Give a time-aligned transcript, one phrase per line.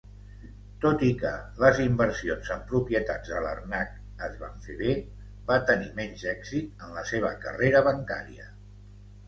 [0.85, 3.93] Tot i que les inversions en propietats de Larnach
[4.29, 4.97] es van fer bé,
[5.53, 8.53] va tenir menys èxit en la seva carrera bancària.